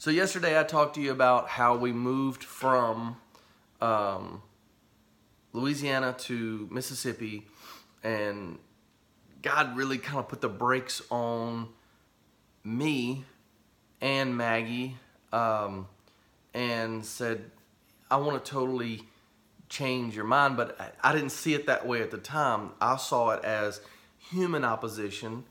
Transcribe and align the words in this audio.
So 0.00 0.10
yesterday 0.10 0.58
I 0.58 0.62
talked 0.62 0.94
to 0.94 1.02
you 1.02 1.10
about 1.10 1.46
how 1.46 1.76
we 1.76 1.92
moved 1.92 2.42
from 2.42 3.18
um, 3.82 4.40
Louisiana 5.52 6.14
to 6.20 6.66
Mississippi, 6.70 7.42
and 8.02 8.58
God 9.42 9.76
really 9.76 9.98
kind 9.98 10.18
of 10.18 10.26
put 10.26 10.40
the 10.40 10.48
brakes 10.48 11.02
on 11.10 11.68
me 12.64 13.26
and 14.00 14.34
Maggie, 14.34 14.96
um, 15.34 15.86
and 16.54 17.04
said, 17.04 17.50
"I 18.10 18.16
want 18.16 18.42
to 18.42 18.50
totally 18.50 19.02
change 19.68 20.16
your 20.16 20.24
mind." 20.24 20.56
But 20.56 20.80
I, 21.02 21.12
didn't 21.12 21.32
see 21.32 21.52
it 21.52 21.66
that 21.66 21.86
way 21.86 22.00
at 22.00 22.10
the 22.10 22.16
time. 22.16 22.70
I 22.80 22.96
saw 22.96 23.32
it 23.32 23.44
as 23.44 23.82
human 24.16 24.64
opposition 24.64 25.44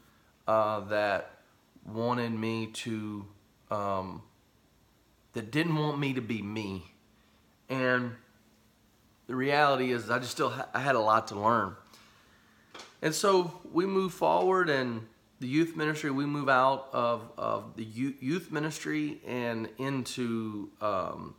uh, 0.47 0.79
that 0.87 1.37
wanted 1.85 2.31
me 2.31 2.65
to. 2.65 3.27
Um, 3.69 4.23
that 5.33 5.51
didn't 5.51 5.75
want 5.75 5.99
me 5.99 6.13
to 6.13 6.21
be 6.21 6.41
me. 6.41 6.93
And 7.69 8.11
the 9.27 9.35
reality 9.35 9.91
is, 9.91 10.09
I 10.09 10.19
just 10.19 10.31
still 10.31 10.49
ha- 10.49 10.69
I 10.73 10.79
had 10.79 10.95
a 10.95 10.99
lot 10.99 11.27
to 11.27 11.39
learn. 11.39 11.75
And 13.01 13.13
so 13.13 13.53
we 13.71 13.85
move 13.85 14.13
forward, 14.13 14.69
and 14.69 15.07
the 15.39 15.47
youth 15.47 15.75
ministry, 15.75 16.11
we 16.11 16.25
move 16.25 16.49
out 16.49 16.89
of, 16.91 17.31
of 17.37 17.75
the 17.75 17.83
youth 17.83 18.51
ministry 18.51 19.21
and 19.25 19.69
into, 19.77 20.69
um, 20.81 21.35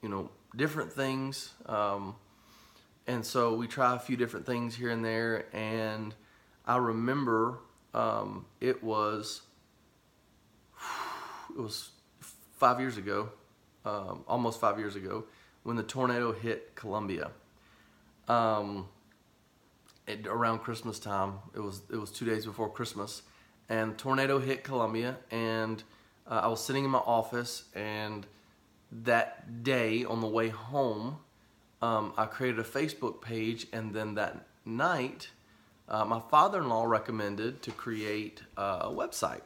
you 0.00 0.08
know, 0.08 0.30
different 0.54 0.92
things. 0.92 1.50
Um, 1.66 2.14
and 3.06 3.24
so 3.26 3.54
we 3.54 3.66
try 3.66 3.96
a 3.96 3.98
few 3.98 4.16
different 4.16 4.46
things 4.46 4.76
here 4.76 4.90
and 4.90 5.04
there. 5.04 5.46
And 5.52 6.14
I 6.66 6.76
remember 6.76 7.58
um, 7.94 8.46
it 8.60 8.82
was, 8.84 9.42
it 11.50 11.60
was 11.60 11.90
five 12.62 12.78
years 12.78 12.96
ago, 12.96 13.28
um, 13.84 14.22
almost 14.28 14.60
five 14.60 14.78
years 14.78 14.94
ago, 14.94 15.24
when 15.64 15.74
the 15.74 15.82
tornado 15.82 16.30
hit 16.30 16.76
Columbia. 16.76 17.32
Um, 18.28 18.86
it, 20.06 20.28
around 20.28 20.60
Christmas 20.60 21.00
time, 21.00 21.40
it 21.56 21.58
was 21.58 21.82
it 21.92 21.96
was 21.96 22.12
two 22.12 22.24
days 22.24 22.46
before 22.46 22.70
Christmas, 22.70 23.22
and 23.68 23.98
tornado 23.98 24.38
hit 24.38 24.62
Columbia, 24.62 25.16
and 25.32 25.82
uh, 26.30 26.42
I 26.44 26.46
was 26.46 26.64
sitting 26.64 26.84
in 26.84 26.90
my 26.90 27.00
office, 27.00 27.64
and 27.74 28.28
that 28.92 29.64
day 29.64 30.04
on 30.04 30.20
the 30.20 30.28
way 30.28 30.48
home, 30.48 31.16
um, 31.80 32.12
I 32.16 32.26
created 32.26 32.60
a 32.60 32.68
Facebook 32.78 33.22
page, 33.22 33.66
and 33.72 33.92
then 33.92 34.14
that 34.14 34.46
night, 34.64 35.30
uh, 35.88 36.04
my 36.04 36.20
father-in-law 36.30 36.84
recommended 36.84 37.60
to 37.62 37.72
create 37.72 38.42
uh, 38.56 38.82
a 38.82 38.90
website 38.90 39.42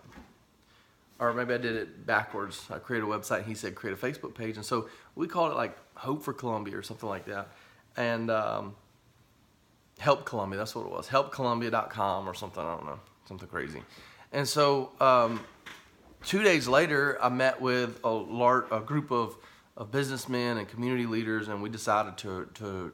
or 1.19 1.33
maybe 1.33 1.55
I 1.55 1.59
did 1.59 1.77
it 1.77 2.07
backwards. 2.07 2.67
I 2.71 2.79
created 2.79 3.07
a 3.07 3.09
website. 3.09 3.45
He 3.45 3.55
said 3.55 3.75
create 3.75 3.97
a 3.97 4.01
Facebook 4.01 4.35
page, 4.35 4.57
and 4.57 4.65
so 4.65 4.89
we 5.15 5.27
called 5.27 5.53
it 5.53 5.57
like 5.57 5.77
Hope 5.95 6.23
for 6.23 6.33
Columbia 6.33 6.77
or 6.77 6.83
something 6.83 7.09
like 7.09 7.27
that, 7.27 7.49
and 7.97 8.31
um, 8.31 8.75
Help 9.99 10.27
Columbia. 10.27 10.59
That's 10.59 10.75
what 10.75 10.85
it 10.85 10.91
was. 10.91 11.09
HelpColumbia.com 11.09 12.29
or 12.29 12.35
something. 12.35 12.63
I 12.63 12.77
don't 12.77 12.85
know, 12.85 13.01
something 13.27 13.49
crazy. 13.49 13.83
And 14.33 14.47
so 14.47 14.93
um, 15.01 15.41
two 16.23 16.43
days 16.43 16.69
later, 16.69 17.19
I 17.23 17.31
met 17.31 17.61
with 17.61 18.01
a 18.05 18.11
large 18.11 18.67
a 18.71 18.81
group 18.81 19.11
of, 19.11 19.37
of 19.77 19.91
businessmen 19.91 20.59
and 20.59 20.69
community 20.69 21.07
leaders, 21.07 21.49
and 21.49 21.63
we 21.63 21.71
decided 21.71 22.19
to 22.19 22.49
to 22.55 22.93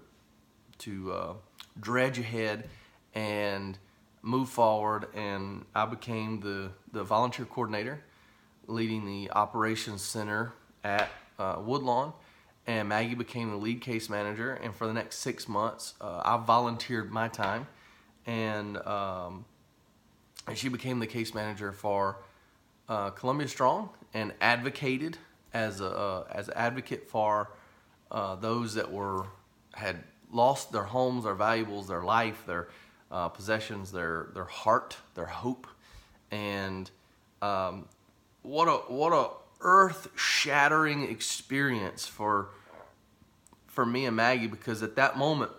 to 0.78 1.12
uh, 1.12 1.32
dredge 1.80 2.20
ahead 2.20 2.68
and 3.14 3.78
move 4.22 4.48
forward. 4.48 5.06
And 5.14 5.64
I 5.74 5.86
became 5.86 6.38
the 6.38 6.70
the 6.92 7.02
volunteer 7.02 7.46
coordinator 7.46 8.04
leading 8.66 9.06
the 9.06 9.30
operations 9.32 10.02
center 10.02 10.52
at 10.84 11.10
uh, 11.38 11.56
Woodlawn, 11.58 12.12
and 12.66 12.88
Maggie 12.88 13.14
became 13.14 13.50
the 13.50 13.56
lead 13.56 13.80
case 13.80 14.08
manager. 14.08 14.54
And 14.54 14.74
for 14.74 14.86
the 14.86 14.92
next 14.92 15.18
six 15.18 15.48
months, 15.48 15.94
uh, 16.00 16.22
I 16.24 16.36
volunteered 16.36 17.10
my 17.10 17.28
time, 17.28 17.66
and 18.26 18.76
um, 18.78 19.44
and 20.46 20.56
she 20.56 20.68
became 20.68 20.98
the 20.98 21.06
case 21.06 21.34
manager 21.34 21.72
for 21.72 22.18
uh, 22.88 23.10
Columbia 23.10 23.48
Strong 23.48 23.90
and 24.14 24.32
advocated 24.40 25.18
as 25.54 25.80
a 25.80 25.86
uh, 25.86 26.24
as 26.30 26.48
an 26.48 26.54
advocate 26.56 27.08
for 27.08 27.50
uh, 28.10 28.34
those 28.36 28.74
that 28.74 28.90
were 28.90 29.26
had 29.72 30.02
lost 30.30 30.72
their 30.72 30.84
homes, 30.84 31.24
their 31.24 31.34
valuables, 31.34 31.88
their 31.88 32.02
life, 32.02 32.44
their 32.46 32.68
uh, 33.10 33.28
possessions, 33.28 33.92
their 33.92 34.28
their 34.34 34.44
heart, 34.44 34.96
their 35.14 35.26
hope, 35.26 35.66
and 36.30 36.90
um, 37.40 37.86
what 38.42 38.66
a 38.68 38.92
what 38.92 39.12
a 39.12 39.30
earth 39.60 40.08
shattering 40.16 41.08
experience 41.08 42.06
for 42.06 42.48
for 43.66 43.86
me 43.86 44.04
and 44.06 44.16
Maggie 44.16 44.48
because 44.48 44.82
at 44.82 44.96
that 44.96 45.16
moment 45.16 45.50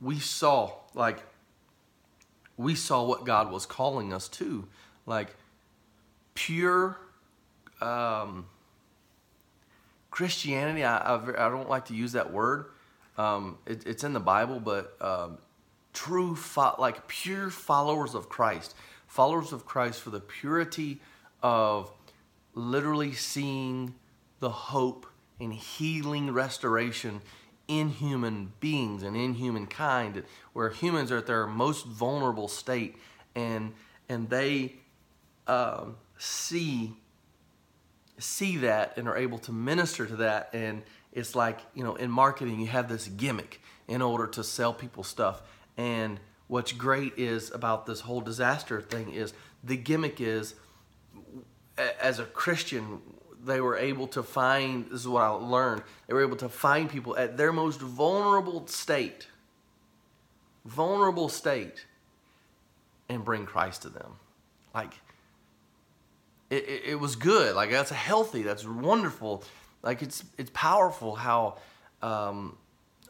we 0.00 0.18
saw 0.18 0.72
like 0.94 1.22
we 2.56 2.74
saw 2.74 3.02
what 3.02 3.24
God 3.24 3.50
was 3.50 3.64
calling 3.64 4.12
us 4.12 4.28
to. 4.28 4.66
Like 5.06 5.34
pure 6.34 6.98
um, 7.80 8.46
Christianity 10.10 10.84
I, 10.84 10.98
I, 10.98 11.46
I, 11.46 11.48
don't 11.48 11.70
like 11.70 11.86
to 11.86 11.94
use 11.94 12.12
that 12.12 12.30
word 12.30 12.66
um, 13.16 13.56
it, 13.66 13.86
it's 13.86 14.04
in 14.04 14.12
the 14.12 14.20
Bible 14.20 14.60
but 14.60 14.94
um, 15.00 15.38
true 15.92 16.36
fo- 16.36 16.76
like 16.78 17.08
pure 17.08 17.50
followers 17.50 18.14
of 18.14 18.28
Christ. 18.28 18.74
Followers 19.06 19.52
of 19.52 19.64
Christ 19.64 20.00
for 20.02 20.10
the 20.10 20.20
purity 20.20 21.00
of 21.42 21.90
literally 22.54 23.12
seeing 23.12 23.94
the 24.40 24.50
hope 24.50 25.06
and 25.38 25.52
healing 25.52 26.32
restoration 26.32 27.20
in 27.68 27.88
human 27.88 28.52
beings 28.58 29.02
and 29.02 29.16
in 29.16 29.34
humankind, 29.34 30.24
where 30.52 30.70
humans 30.70 31.12
are 31.12 31.18
at 31.18 31.26
their 31.26 31.46
most 31.46 31.86
vulnerable 31.86 32.48
state, 32.48 32.96
and 33.34 33.72
and 34.08 34.28
they 34.28 34.74
um, 35.46 35.96
see 36.18 36.96
see 38.18 38.58
that 38.58 38.96
and 38.98 39.08
are 39.08 39.16
able 39.16 39.38
to 39.38 39.52
minister 39.52 40.04
to 40.04 40.16
that. 40.16 40.50
And 40.52 40.82
it's 41.12 41.34
like 41.34 41.60
you 41.74 41.84
know, 41.84 41.94
in 41.94 42.10
marketing, 42.10 42.60
you 42.60 42.66
have 42.66 42.88
this 42.88 43.06
gimmick 43.06 43.60
in 43.86 44.02
order 44.02 44.26
to 44.26 44.44
sell 44.44 44.72
people 44.72 45.04
stuff. 45.04 45.42
And 45.76 46.20
what's 46.48 46.72
great 46.72 47.14
is 47.16 47.52
about 47.52 47.86
this 47.86 48.00
whole 48.00 48.20
disaster 48.20 48.80
thing 48.80 49.12
is 49.12 49.32
the 49.62 49.76
gimmick 49.76 50.20
is 50.20 50.54
as 52.00 52.18
a 52.18 52.24
Christian, 52.24 53.00
they 53.44 53.60
were 53.60 53.76
able 53.76 54.06
to 54.08 54.22
find 54.22 54.86
this 54.86 55.00
is 55.00 55.08
what 55.08 55.22
I 55.22 55.28
learned. 55.28 55.82
They 56.06 56.14
were 56.14 56.22
able 56.22 56.36
to 56.38 56.48
find 56.48 56.90
people 56.90 57.16
at 57.16 57.36
their 57.36 57.52
most 57.52 57.80
vulnerable 57.80 58.66
state, 58.66 59.28
vulnerable 60.64 61.28
state, 61.28 61.86
and 63.08 63.24
bring 63.24 63.46
Christ 63.46 63.82
to 63.82 63.88
them. 63.88 64.12
Like 64.74 64.92
it, 66.50 66.68
it, 66.68 66.82
it 66.86 66.94
was 67.00 67.16
good. 67.16 67.54
Like 67.54 67.70
that's 67.70 67.90
healthy. 67.90 68.42
That's 68.42 68.64
wonderful. 68.64 69.44
Like 69.82 70.02
it's 70.02 70.24
it's 70.36 70.50
powerful 70.52 71.14
how 71.14 71.58
um, 72.02 72.56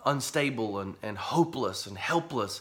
unstable 0.06 0.78
and, 0.78 0.94
and 1.02 1.18
hopeless 1.18 1.86
and 1.86 1.98
helpless 1.98 2.60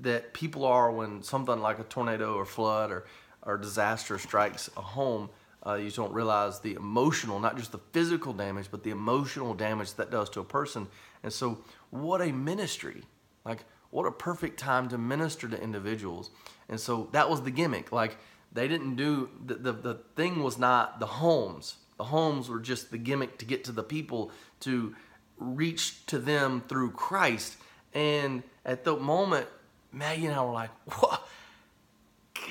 that 0.00 0.32
people 0.32 0.64
are 0.64 0.90
when 0.90 1.22
something 1.22 1.60
like 1.60 1.78
a 1.78 1.84
tornado 1.84 2.34
or 2.34 2.44
flood 2.44 2.90
or 2.90 3.04
or 3.42 3.56
disaster 3.56 4.18
strikes 4.18 4.68
a 4.76 4.82
home 4.82 5.30
uh, 5.66 5.74
you 5.74 5.90
don't 5.90 6.12
realize 6.12 6.60
the 6.60 6.74
emotional, 6.74 7.40
not 7.40 7.56
just 7.56 7.72
the 7.72 7.80
physical 7.92 8.32
damage, 8.32 8.68
but 8.70 8.84
the 8.84 8.90
emotional 8.90 9.52
damage 9.54 9.94
that 9.94 10.10
does 10.10 10.30
to 10.30 10.40
a 10.40 10.44
person. 10.44 10.86
And 11.22 11.32
so, 11.32 11.58
what 11.90 12.20
a 12.20 12.32
ministry! 12.32 13.02
Like, 13.44 13.64
what 13.90 14.06
a 14.06 14.12
perfect 14.12 14.58
time 14.58 14.88
to 14.90 14.98
minister 14.98 15.48
to 15.48 15.60
individuals. 15.60 16.30
And 16.68 16.78
so, 16.78 17.08
that 17.12 17.28
was 17.28 17.42
the 17.42 17.50
gimmick. 17.50 17.90
Like, 17.90 18.16
they 18.52 18.68
didn't 18.68 18.96
do 18.96 19.28
the, 19.44 19.54
the, 19.54 19.72
the 19.72 19.94
thing 20.14 20.42
was 20.42 20.56
not 20.58 21.00
the 21.00 21.06
homes. 21.06 21.76
The 21.98 22.04
homes 22.04 22.48
were 22.48 22.60
just 22.60 22.90
the 22.90 22.98
gimmick 22.98 23.38
to 23.38 23.44
get 23.44 23.64
to 23.64 23.72
the 23.72 23.82
people 23.82 24.30
to 24.60 24.94
reach 25.38 26.06
to 26.06 26.18
them 26.18 26.62
through 26.68 26.92
Christ. 26.92 27.56
And 27.92 28.42
at 28.64 28.84
the 28.84 28.96
moment, 28.96 29.48
Maggie 29.92 30.26
and 30.26 30.34
I 30.36 30.44
were 30.44 30.52
like, 30.52 30.70
what? 31.00 31.26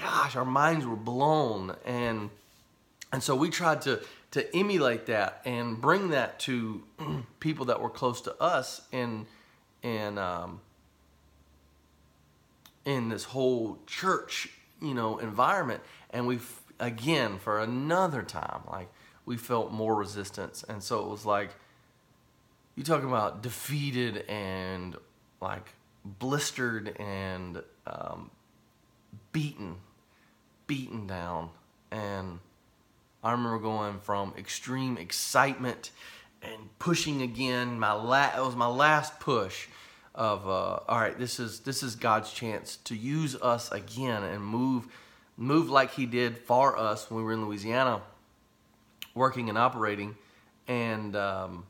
Gosh, 0.01 0.35
our 0.35 0.45
minds 0.45 0.85
were 0.85 0.95
blown. 0.95 1.75
And 1.85 2.29
and 3.15 3.23
so 3.23 3.33
we 3.33 3.49
tried 3.49 3.81
to 3.83 4.01
to 4.31 4.53
emulate 4.53 5.05
that 5.05 5.41
and 5.45 5.79
bring 5.79 6.09
that 6.09 6.37
to 6.37 6.83
people 7.39 7.67
that 7.67 7.79
were 7.79 7.89
close 7.89 8.19
to 8.19 8.35
us 8.43 8.81
in 8.91 9.25
in 9.81 10.17
um, 10.17 10.59
in 12.83 13.07
this 13.07 13.23
whole 13.23 13.79
church, 13.87 14.49
you 14.81 14.93
know, 14.93 15.17
environment. 15.19 15.81
And 16.09 16.27
we 16.27 16.39
again 16.77 17.39
for 17.39 17.61
another 17.61 18.21
time, 18.21 18.63
like 18.69 18.89
we 19.25 19.37
felt 19.37 19.71
more 19.71 19.95
resistance, 19.95 20.65
and 20.67 20.83
so 20.83 20.99
it 20.99 21.07
was 21.07 21.25
like 21.25 21.51
you 22.75 22.83
talking 22.83 23.07
about 23.07 23.41
defeated 23.41 24.25
and 24.27 24.97
like 25.39 25.69
blistered 26.03 26.97
and 26.99 27.63
um, 27.87 28.29
beaten, 29.31 29.77
beaten 30.67 31.07
down, 31.07 31.51
and 31.91 32.39
I 33.25 33.31
remember 33.31 33.57
going 33.57 33.99
from 34.01 34.35
extreme 34.37 34.97
excitement 34.99 35.89
and 36.43 36.69
pushing 36.77 37.23
again. 37.23 37.79
My 37.79 37.91
la- 37.91 38.37
it 38.37 38.45
was 38.45 38.55
my 38.55 38.67
last 38.67 39.19
push 39.19 39.65
of 40.13 40.47
uh, 40.47 40.79
all 40.87 40.99
right. 40.99 41.17
This 41.17 41.39
is 41.39 41.61
this 41.61 41.81
is 41.81 41.95
God's 41.95 42.31
chance 42.31 42.77
to 42.83 42.95
use 42.95 43.35
us 43.35 43.71
again 43.71 44.21
and 44.21 44.45
move 44.45 44.87
move 45.37 45.71
like 45.71 45.91
He 45.95 46.05
did 46.05 46.37
for 46.37 46.77
us 46.77 47.09
when 47.09 47.17
we 47.17 47.23
were 47.23 47.33
in 47.33 47.43
Louisiana, 47.43 48.03
working 49.15 49.49
and 49.49 49.57
operating, 49.57 50.15
and 50.67 51.15
um, 51.15 51.65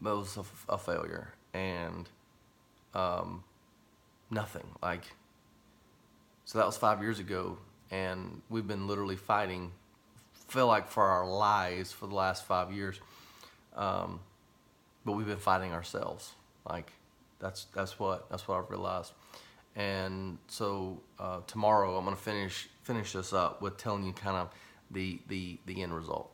it 0.00 0.04
was 0.04 0.38
a, 0.38 0.72
a 0.72 0.78
failure 0.78 1.34
and 1.52 2.08
um, 2.94 3.44
nothing 4.30 4.66
like. 4.82 5.04
So 6.46 6.58
that 6.58 6.64
was 6.66 6.78
five 6.78 7.02
years 7.02 7.18
ago, 7.18 7.58
and 7.94 8.42
we've 8.48 8.66
been 8.66 8.86
literally 8.86 9.16
fighting, 9.16 9.70
feel 10.48 10.66
like 10.66 10.88
for 10.88 11.04
our 11.04 11.26
lives 11.26 11.92
for 11.92 12.06
the 12.06 12.14
last 12.14 12.44
five 12.44 12.72
years. 12.72 13.00
Um, 13.76 14.20
but 15.04 15.12
we've 15.12 15.26
been 15.26 15.36
fighting 15.36 15.72
ourselves. 15.72 16.32
Like 16.68 16.92
that's 17.38 17.66
that's 17.74 17.98
what 17.98 18.28
that's 18.30 18.48
what 18.48 18.58
I've 18.58 18.70
realized. 18.70 19.12
And 19.76 20.38
so 20.48 21.00
uh, 21.18 21.40
tomorrow 21.46 21.96
I'm 21.96 22.04
gonna 22.04 22.16
finish 22.16 22.68
finish 22.82 23.12
this 23.12 23.32
up 23.32 23.62
with 23.62 23.76
telling 23.76 24.04
you 24.04 24.12
kind 24.12 24.36
of 24.36 24.48
the 24.90 25.20
the 25.28 25.58
the 25.66 25.82
end 25.82 25.94
result. 25.94 26.30